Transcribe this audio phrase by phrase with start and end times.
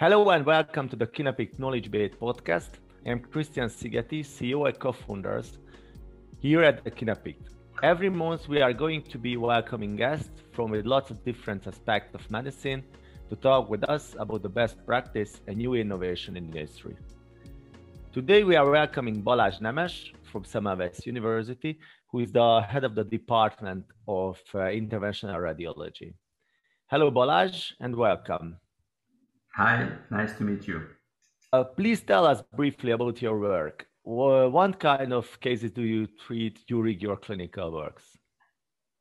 [0.00, 2.68] Hello and welcome to the Kinepict Knowledge Base podcast.
[3.04, 5.58] I'm Christian Szigeti, CEO and co-founders
[6.38, 7.48] here at the Kinepict.
[7.82, 12.30] Every month we are going to be welcoming guests from lots of different aspects of
[12.30, 12.84] medicine
[13.28, 16.96] to talk with us about the best practice and new innovation in the industry.
[18.12, 21.80] Today we are welcoming Balázs Nemes from Semmelweis University,
[22.12, 26.14] who is the head of the Department of uh, Interventional Radiology.
[26.86, 28.58] Hello Balázs and welcome.
[29.58, 30.86] Hi, nice to meet you.
[31.52, 33.88] Uh, please tell us briefly about your work.
[34.04, 38.04] What kind of cases do you treat during your clinical works?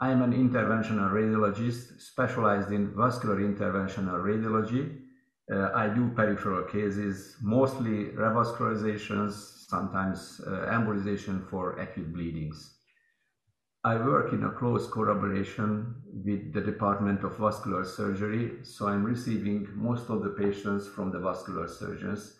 [0.00, 5.00] I am an interventional radiologist specialized in vascular interventional radiology.
[5.52, 9.32] Uh, I do peripheral cases, mostly revascularizations,
[9.68, 12.75] sometimes uh, embolization for acute bleedings.
[13.86, 19.68] I work in a close collaboration with the Department of Vascular Surgery, so I'm receiving
[19.76, 22.34] most of the patients from the vascular surgeons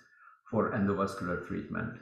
[0.50, 2.00] for endovascular treatment.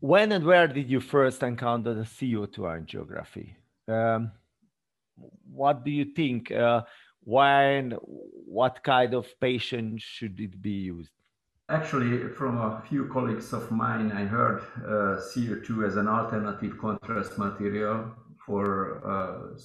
[0.00, 3.54] When and where did you first encounter the CO2 angiography?
[3.88, 4.32] Um,
[5.50, 6.52] what do you think?
[6.52, 6.82] Uh,
[7.24, 11.12] when, what kind of patient should it be used?
[11.70, 17.38] Actually, from a few colleagues of mine, I heard uh, CO2 as an alternative contrast
[17.38, 18.12] material
[18.46, 19.56] for uh,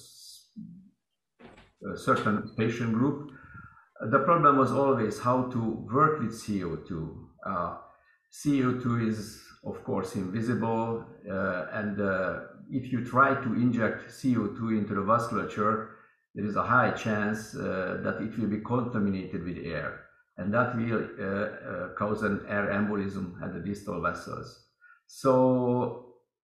[1.92, 3.30] a certain patient group.
[4.10, 7.16] The problem was always how to work with CO2.
[7.44, 7.76] Uh,
[8.32, 11.98] CO2 is, of course, invisible, uh, and
[12.70, 15.88] if you try to inject CO2 into the vasculature,
[16.34, 20.04] there is a high chance that it will be contaminated with air,
[20.36, 21.08] and that will
[21.96, 24.66] cause an air embolism at the distal vessels.
[25.06, 26.07] So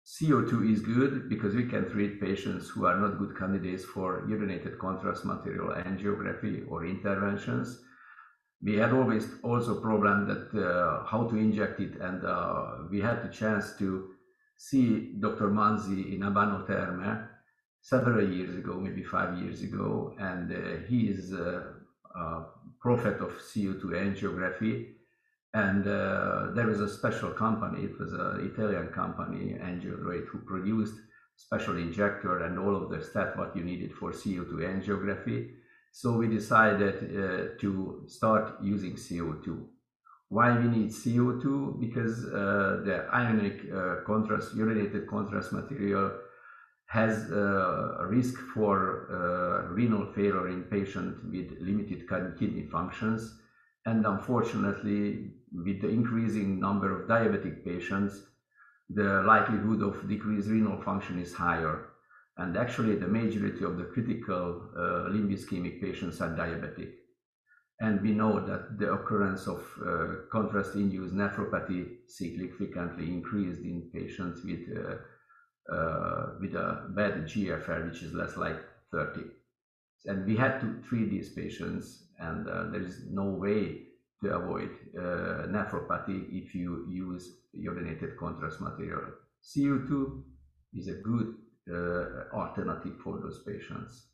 [0.07, 4.79] CO2 is good because we can treat patients who are not good candidates for iodinated
[4.79, 7.81] contrast material angiography or interventions.
[8.63, 13.23] We had always also problem that uh, how to inject it, and uh, we had
[13.23, 14.11] the chance to
[14.57, 15.49] see Dr.
[15.49, 17.29] Manzi in Abano Terme
[17.81, 21.75] several years ago, maybe five years ago, and uh, he is a,
[22.15, 22.45] a
[22.81, 24.94] prophet of CO2 angiography
[25.55, 30.97] and uh, there was a special company, it was an Italian company, Angiodroid, who produced
[31.37, 35.51] special injector and all of the stuff what you needed for CO2 angiography.
[35.93, 39.65] So we decided uh, to start using CO2.
[40.29, 41.79] Why we need CO2?
[41.79, 46.13] Because uh, the ionic uh, contrast, iodinated contrast material
[46.87, 53.39] has uh, a risk for uh, renal failure in patients with limited kidney functions.
[53.87, 58.23] And unfortunately, with the increasing number of diabetic patients,
[58.91, 61.91] the likelihood of decreased renal function is higher.
[62.37, 66.93] And actually, the majority of the critical uh, limb ischemic patients are diabetic.
[67.81, 74.61] And we know that the occurrence of uh, contrast-induced nephropathy significantly increased in patients with,
[74.77, 78.61] uh, uh with a bad GFR, which is less like
[78.93, 79.21] 30.
[80.07, 83.83] And we had to treat these patients, and uh, there is no way
[84.25, 87.25] to avoid uh, nephropathy if you use
[87.57, 89.13] iodinated contrast material.
[89.43, 90.23] CO2
[90.75, 91.35] is a good
[91.71, 94.07] uh, alternative for those patients.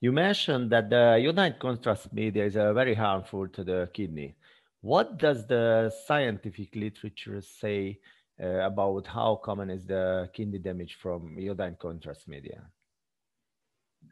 [0.00, 4.36] You mentioned that the iodine contrast media is uh, very harmful to the kidney.
[4.80, 8.00] What does the scientific literature say
[8.42, 12.62] uh, about how common is the kidney damage from iodine contrast media?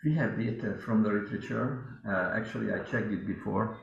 [0.04, 2.00] We have data from the literature.
[2.06, 3.78] Uh, actually, I checked it before.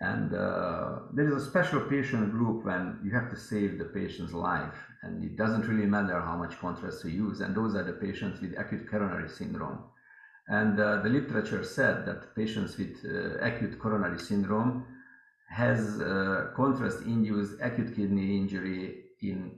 [0.00, 4.32] And uh, there is a special patient group when you have to save the patient's
[4.32, 7.40] life, and it doesn't really matter how much contrast you use.
[7.40, 9.80] And those are the patients with acute coronary syndrome.
[10.48, 14.86] And uh, the literature said that patients with uh, acute coronary syndrome
[15.50, 19.52] has uh, contrast-induced acute kidney injury in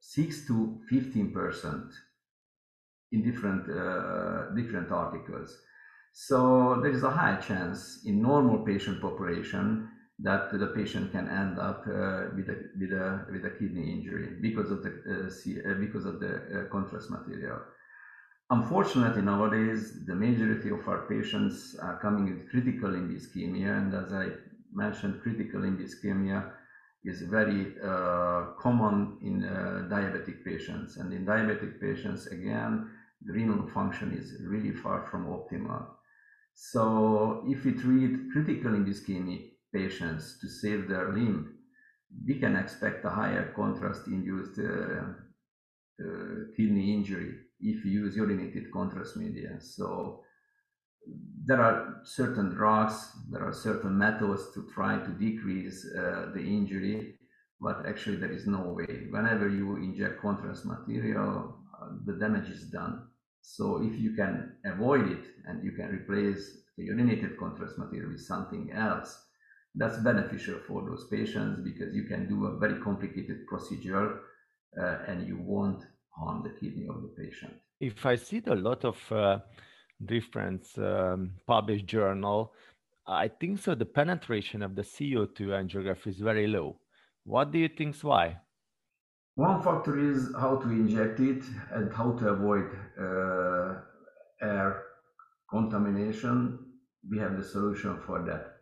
[0.00, 1.92] 6 to 15 percent
[3.12, 5.58] in different uh, different articles.
[6.12, 9.88] So there is a high chance in normal patient population
[10.22, 14.36] that the patient can end up uh, with, a, with, a, with a kidney injury
[14.40, 17.58] because of the, uh, uh because of the uh, contrast material.
[18.50, 24.12] Unfortunately, nowadays, the majority of our patients are coming with critical limb ischemia, and as
[24.12, 24.26] I
[24.72, 26.50] mentioned, critical limb ischemia
[27.04, 29.42] is very uh, common in
[29.88, 30.96] diabetic patients.
[30.96, 32.90] And in diabetic patients, again,
[33.24, 35.86] the renal function is really far from optimal.
[36.54, 41.56] So if we treat critical ischemic patients to save their limb,
[42.26, 45.02] we can expect a higher contrast-induced uh,
[46.02, 49.60] uh, kidney injury if you use iodinated contrast media.
[49.60, 50.22] So
[51.44, 57.16] there are certain drugs, there are certain methods to try to decrease uh, the injury,
[57.60, 59.06] but actually there is no way.
[59.10, 63.09] Whenever you inject contrast material, uh, the damage is done.
[63.42, 68.20] So if you can avoid it and you can replace the iodinated contrast material with
[68.20, 69.18] something else,
[69.74, 74.20] that's beneficial for those patients because you can do a very complicated procedure
[74.80, 77.52] uh, and you won't harm the kidney of the patient.
[77.80, 79.38] If I see a lot of uh,
[80.04, 82.52] different um, published journal,
[83.06, 86.78] I think so the penetration of the CO2 angiography is very low.
[87.24, 88.36] What do you think is why?
[89.36, 91.42] One factor is how to inject it
[91.72, 92.68] and how to avoid
[92.98, 93.76] uh,
[94.42, 94.82] air
[95.48, 96.58] contamination.
[97.08, 98.56] We have the solution for that.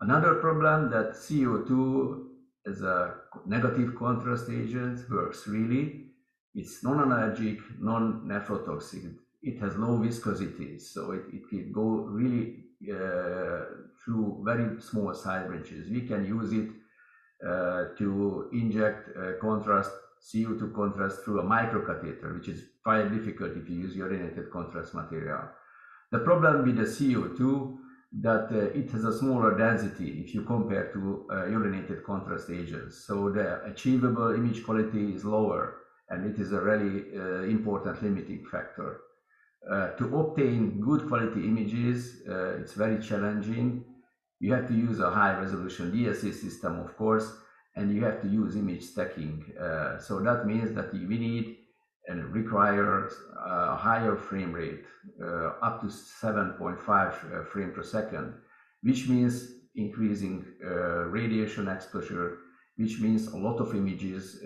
[0.00, 2.24] Another problem that CO2
[2.66, 3.14] as a
[3.46, 6.06] negative contrast agent works really.
[6.54, 9.14] It's non-allergic, non-nephrotoxic.
[9.42, 13.64] It has low viscosity, so it, it can go really uh,
[14.04, 15.88] through very small side branches.
[15.88, 16.70] We can use it
[17.42, 19.90] to inject uh, contrast,
[20.22, 25.48] CO2 contrast through a microcatheter, which is quite difficult if you use iodinated contrast material.
[26.12, 27.78] The problem with the CO2
[28.12, 33.04] that uh, it has a smaller density if you compare to uh, iodinated contrast agents.
[33.06, 35.76] So the achievable image quality is lower,
[36.08, 39.00] and it is a really uh, important limiting factor.
[39.70, 43.84] Uh, to obtain good quality images, uh, it's very challenging.
[44.40, 47.30] You have to use a high resolution DSA system, of course,
[47.76, 49.44] and you have to use image stacking.
[49.60, 51.58] Uh, so that means that we need
[52.08, 53.12] and requires
[53.46, 54.84] a higher frame rate,
[55.22, 58.34] uh, up to 7.5 uh, frame per second,
[58.82, 62.38] which means increasing uh, radiation exposure,
[62.76, 64.40] which means a lot of images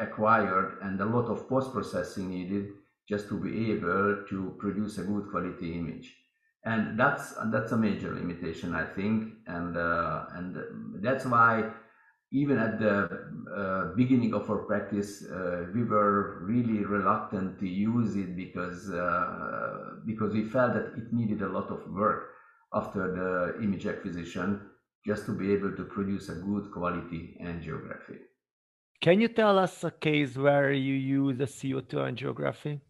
[0.00, 2.70] acquired and a lot of post-processing needed
[3.08, 6.21] just to be able to produce a good quality image
[6.64, 10.56] and that's that's a major limitation i think and uh, and
[11.02, 11.70] that's why
[12.32, 13.08] even at the
[13.54, 20.00] uh, beginning of our practice, uh, we were really reluctant to use it because uh,
[20.06, 22.30] because we felt that it needed a lot of work
[22.72, 24.62] after the image acquisition
[25.06, 28.18] just to be able to produce a good quality angiography.
[29.02, 32.80] Can you tell us a case where you use a CO2 angiography?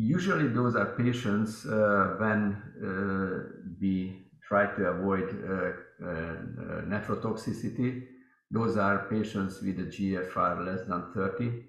[0.00, 5.72] Usually, those are patients uh, when uh, we try to avoid uh,
[6.06, 8.06] uh, nephrotoxicity.
[8.48, 11.64] Those are patients with a GFR less than 30.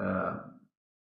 [0.00, 0.36] Uh,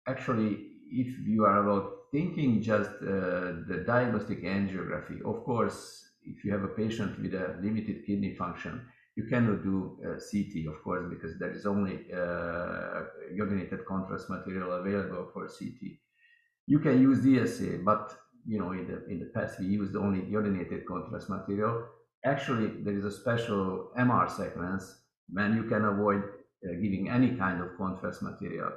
[0.07, 6.65] actually, if you are about thinking just the diagnostic angiography, of course, if you have
[6.65, 8.87] a patient with a limited kidney function,
[9.17, 13.05] you cannot do uh, CT, of course, because there is only uh,
[13.89, 15.99] contrast material available for CT.
[16.67, 18.13] You can use DSA, but
[18.47, 21.87] you know, in the in the past we used only iodinated contrast material
[22.27, 24.85] actually there is a special MR sequence
[25.31, 28.71] when you can avoid uh, giving any kind of contrast material.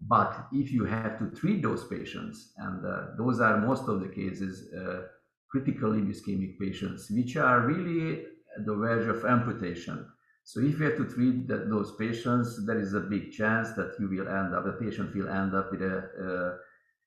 [0.00, 4.08] But if you have to treat those patients, and uh, those are most of the
[4.08, 5.02] cases uh,
[5.48, 8.24] critically ischemic patients, which are really
[8.56, 10.04] at the verge of amputation.
[10.44, 14.08] So if you have to treat those patients, there is a big chance that you
[14.08, 16.56] will end up, the patient will end up with a, uh,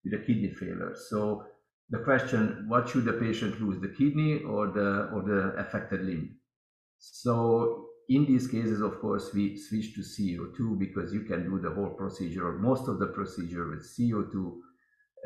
[0.06, 0.96] with a kidney failure.
[1.10, 1.48] So
[1.90, 6.40] the question what should the patient lose the kidney or the or the affected limb?
[7.00, 11.72] So in these cases of course we switch to co2 because you can do the
[11.72, 14.62] whole procedure or most of the procedure with co2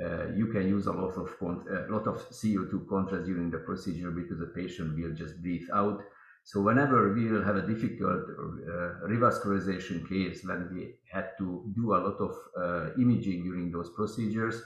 [0.03, 4.11] uh, you can use a lot of a lot of co2 contrast during the procedure
[4.11, 6.01] because the patient will just breathe out
[6.49, 10.81] so whenever we will have a difficult uh, revascularization case when we
[11.15, 14.57] had to do a lot of uh, imaging during those procedures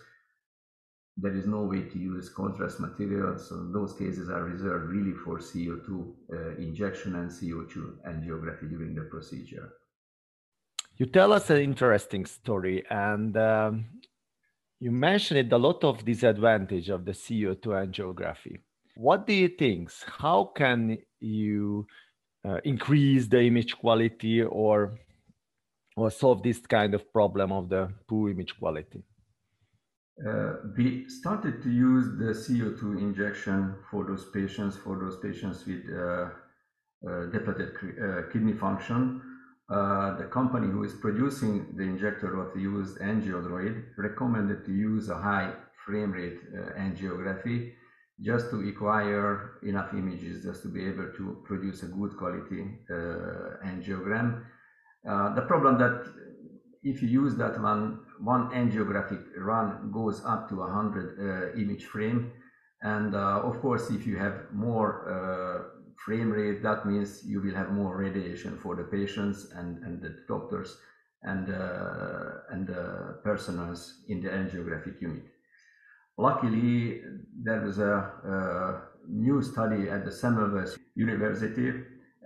[1.18, 3.38] there is no way to use contrast material.
[3.38, 7.76] So those cases are reserved really for CO2 uh, injection and CO2
[8.08, 9.74] angiography during the procedure.
[10.98, 13.86] You tell us an interesting story, and um,
[14.80, 18.60] you mentioned a lot of disadvantage of the CO2 angiography.
[18.96, 19.92] What do you think?
[20.06, 21.88] How can you
[22.46, 25.00] uh, increase the image quality or
[25.96, 29.04] or solve this kind of problem of the poor image quality?
[30.28, 35.84] Uh, we started to use the CO2 injection for those patients, for those patients with
[35.92, 36.30] uh,
[37.08, 39.22] uh, depleted uh, kidney function.
[39.70, 45.16] Uh, the company who is producing the injector what used, AngioDroid, recommended to use a
[45.16, 45.52] high
[45.86, 47.74] frame rate uh, angiography
[48.24, 52.64] just to acquire enough images just to be able to produce a good quality
[53.66, 54.46] angiogram.
[55.04, 55.98] the problem that
[56.84, 62.32] if you use that one, one angiographic run goes up to 100 uh, image frame.
[62.82, 67.56] And uh, of course, if you have more uh, frame rate, that means you will
[67.56, 70.78] have more radiation for the patients and, and the doctors
[71.22, 75.24] and, uh, and the personals in the angiographic unit.
[76.18, 77.02] Luckily,
[77.44, 81.74] there was a, a new study at the Semmelweis University.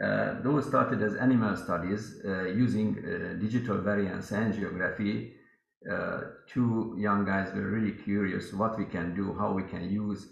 [0.03, 5.31] Uh, those started as animal studies uh, using uh, digital variance angiography.
[5.89, 10.27] Uh, two young guys were really curious what we can do, how we can use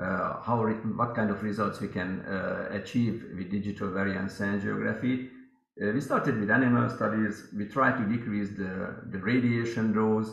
[0.00, 0.62] uh, how
[0.96, 5.30] what kind of results we can uh, achieve with digital variance angiography.
[5.78, 7.48] We started with animal studies.
[7.56, 10.32] We tried to decrease the, the radiation dose.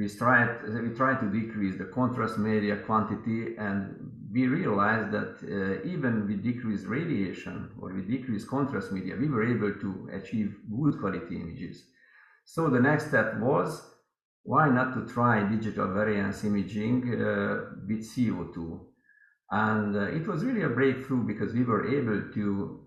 [0.00, 0.50] We tried,
[0.84, 6.42] we tried to decrease the contrast media quantity, and we realized that uh, even with
[6.42, 11.84] decreased radiation or with decreased contrast media, we were able to achieve good quality images.
[12.46, 13.90] So the next step was
[14.42, 18.80] why not to try digital variance imaging uh, with CO2?
[19.50, 22.80] And uh, it was really a breakthrough because we were able to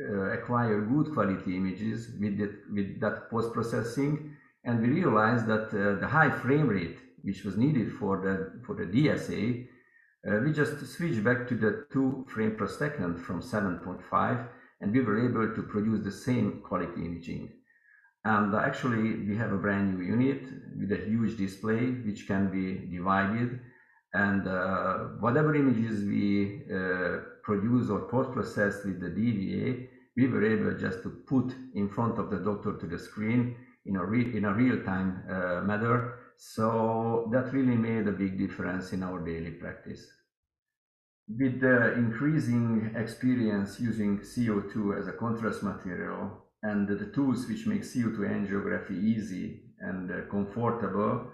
[0.00, 4.33] uh, acquire good quality images with, it, with that post processing.
[4.64, 8.74] And we realized that uh, the high frame rate, which was needed for the, for
[8.74, 9.66] the DSA,
[10.26, 14.48] uh, we just switched back to the two frame per second from 7.5,
[14.80, 17.52] and we were able to produce the same quality imaging.
[18.24, 20.44] And actually, we have a brand new unit
[20.78, 23.60] with a huge display, which can be divided
[24.14, 30.78] and uh, whatever images we uh, produce or post-process with the DVA, we were able
[30.78, 33.56] just to put in front of the doctor to the screen
[33.86, 36.18] in a, re- in a real-time uh, manner.
[36.36, 40.06] So that really made a big difference in our daily practice.
[41.28, 47.82] With the increasing experience using CO2 as a contrast material and the tools which make
[47.82, 51.30] CO2 angiography easy and uh, comfortable,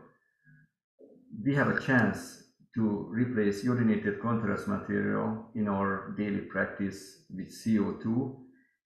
[1.45, 8.37] we have a chance to replace iodinated contrast material in our daily practice with CO2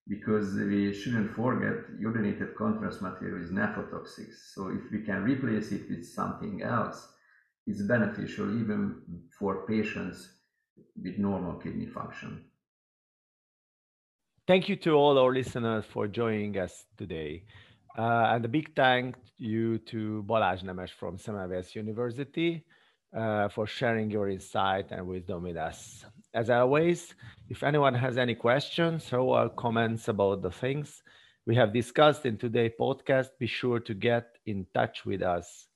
[0.08, 4.28] because we shouldn't forget iodinated contrast material is nephrotoxic.
[4.54, 7.08] So if we can replace it with something else,
[7.66, 8.96] it's beneficial even
[9.38, 10.28] for patients
[11.02, 12.44] with normal kidney function.
[14.46, 17.44] Thank you to all our listeners for joining us today.
[17.96, 22.64] Uh, and a big thank you to Balázs Nemes from Semmelweis University
[23.16, 26.04] uh, for sharing your insight and wisdom with us.
[26.34, 27.14] As always,
[27.48, 31.02] if anyone has any questions or comments about the things
[31.46, 35.68] we have discussed in today's podcast, be sure to get in touch with us.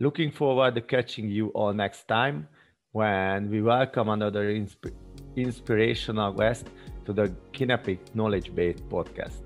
[0.00, 2.48] Looking forward to catching you all next time
[2.92, 4.94] when we welcome another insp-
[5.36, 6.68] inspirational guest
[7.04, 9.42] to the Kinepict Knowledge Base podcast.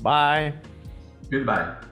[0.00, 0.54] Bye.
[1.28, 1.89] Goodbye.